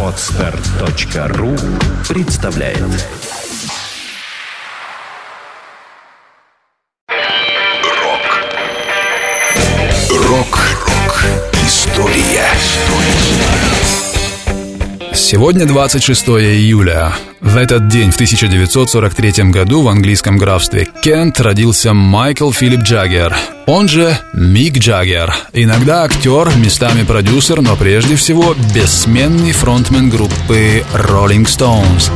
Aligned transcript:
Отстар.ру 0.00 1.56
представляет. 2.08 2.78
Рок. 7.80 8.44
Рок-рок 10.08 11.24
История 11.66 12.46
Сегодня 15.34 15.66
26 15.66 16.28
июля. 16.28 17.12
В 17.40 17.56
этот 17.56 17.88
день, 17.88 18.12
в 18.12 18.14
1943 18.14 19.50
году, 19.50 19.82
в 19.82 19.88
английском 19.88 20.36
графстве 20.36 20.86
Кент 21.02 21.40
родился 21.40 21.92
Майкл 21.92 22.52
Филипп 22.52 22.82
Джаггер, 22.82 23.36
он 23.66 23.88
же 23.88 24.16
Мик 24.32 24.78
Джаггер. 24.78 25.34
Иногда 25.52 26.04
актер, 26.04 26.56
местами 26.56 27.02
продюсер, 27.02 27.62
но 27.62 27.74
прежде 27.74 28.14
всего 28.14 28.54
бессменный 28.76 29.50
фронтмен 29.50 30.08
группы 30.08 30.84
Rolling 30.94 31.46
Stones. 31.46 32.12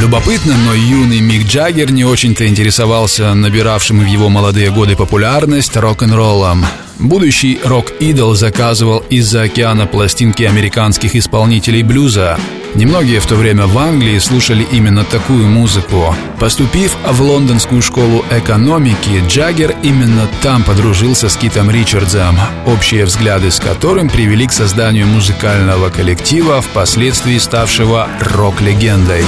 Любопытно, 0.00 0.54
но 0.56 0.72
юный 0.72 1.20
Мик 1.20 1.46
Джаггер 1.46 1.92
не 1.92 2.06
очень-то 2.06 2.46
интересовался 2.46 3.34
набиравшим 3.34 4.00
в 4.00 4.06
его 4.06 4.30
молодые 4.30 4.70
годы 4.70 4.96
популярность 4.96 5.76
рок-н-роллом. 5.76 6.64
Будущий 6.98 7.60
рок-идол 7.62 8.34
заказывал 8.34 9.04
из-за 9.10 9.42
океана 9.42 9.86
пластинки 9.86 10.42
американских 10.42 11.14
исполнителей 11.16 11.82
блюза. 11.82 12.38
Немногие 12.74 13.20
в 13.20 13.26
то 13.26 13.34
время 13.34 13.66
в 13.66 13.76
Англии 13.76 14.18
слушали 14.18 14.66
именно 14.72 15.04
такую 15.04 15.46
музыку. 15.46 16.16
Поступив 16.38 16.96
в 17.06 17.20
лондонскую 17.20 17.82
школу 17.82 18.24
экономики, 18.30 19.22
Джаггер 19.28 19.74
именно 19.82 20.26
там 20.42 20.62
подружился 20.62 21.28
с 21.28 21.36
Китом 21.36 21.70
Ричардзом, 21.70 22.38
общие 22.66 23.04
взгляды 23.04 23.50
с 23.50 23.60
которым 23.60 24.08
привели 24.08 24.46
к 24.46 24.52
созданию 24.52 25.06
музыкального 25.06 25.90
коллектива, 25.90 26.62
впоследствии 26.62 27.36
ставшего 27.36 28.08
рок-легендой. 28.20 29.24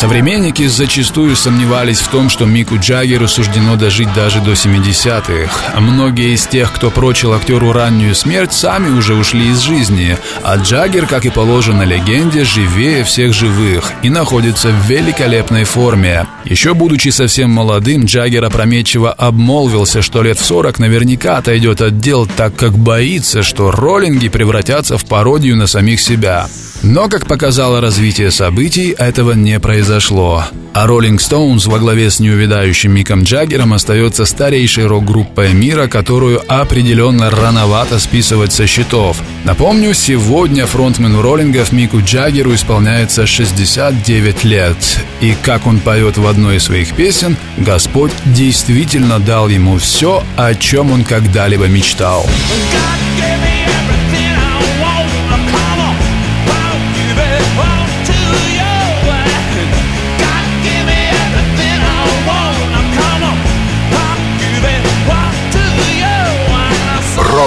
Современники 0.00 0.66
зачастую 0.66 1.36
сомневались 1.36 1.98
в 1.98 2.08
том, 2.08 2.30
что 2.30 2.46
Мику 2.46 2.78
Джаггеру 2.78 3.28
суждено 3.28 3.76
дожить 3.76 4.10
даже 4.14 4.40
до 4.40 4.52
70-х. 4.52 5.50
А 5.74 5.80
многие 5.80 6.32
из 6.32 6.46
тех, 6.46 6.72
кто 6.72 6.90
прочил 6.90 7.34
актеру 7.34 7.70
раннюю 7.72 8.14
смерть, 8.14 8.54
сами 8.54 8.88
уже 8.88 9.14
ушли 9.14 9.50
из 9.50 9.58
жизни. 9.58 10.16
А 10.42 10.56
Джаггер, 10.56 11.04
как 11.04 11.26
и 11.26 11.28
положено 11.28 11.82
легенде, 11.82 12.44
живее 12.44 13.04
всех 13.04 13.34
живых 13.34 13.92
и 14.02 14.08
находится 14.08 14.70
в 14.70 14.88
великолепной 14.88 15.64
форме. 15.64 16.26
Еще 16.46 16.72
будучи 16.72 17.10
совсем 17.10 17.50
молодым, 17.50 18.06
Джаггер 18.06 18.46
опрометчиво 18.46 19.12
обмолвился, 19.12 20.00
что 20.00 20.22
лет 20.22 20.38
в 20.38 20.46
40 20.46 20.78
наверняка 20.78 21.36
отойдет 21.36 21.82
от 21.82 22.00
дел, 22.00 22.26
так 22.26 22.56
как 22.56 22.72
боится, 22.72 23.42
что 23.42 23.70
роллинги 23.70 24.28
превратятся 24.30 24.96
в 24.96 25.04
пародию 25.04 25.58
на 25.58 25.66
самих 25.66 26.00
себя. 26.00 26.48
Но, 26.82 27.08
как 27.08 27.26
показало 27.26 27.80
развитие 27.80 28.30
событий, 28.30 28.94
этого 28.96 29.32
не 29.32 29.60
произошло. 29.60 30.44
А 30.72 30.86
Rolling 30.86 31.18
Stones 31.18 31.68
во 31.68 31.78
главе 31.78 32.10
с 32.10 32.20
неувядающим 32.20 32.92
Миком 32.92 33.24
Джаггером 33.24 33.74
остается 33.74 34.24
старейшей 34.24 34.86
рок-группой 34.86 35.52
мира, 35.52 35.88
которую 35.88 36.40
определенно 36.48 37.30
рановато 37.30 37.98
списывать 37.98 38.52
со 38.52 38.66
счетов. 38.66 39.20
Напомню, 39.44 39.92
сегодня 39.92 40.64
фронтмену 40.64 41.20
роллингов 41.20 41.72
Мику 41.72 42.00
Джаггеру 42.00 42.54
исполняется 42.54 43.26
69 43.26 44.44
лет. 44.44 44.76
И 45.20 45.34
как 45.42 45.66
он 45.66 45.80
поет 45.80 46.16
в 46.16 46.26
одной 46.26 46.56
из 46.56 46.64
своих 46.64 46.94
песен, 46.94 47.36
Господь 47.58 48.12
действительно 48.24 49.18
дал 49.18 49.48
ему 49.48 49.76
все, 49.76 50.22
о 50.36 50.54
чем 50.54 50.92
он 50.92 51.04
когда-либо 51.04 51.66
мечтал. 51.66 52.24
God 52.72 53.39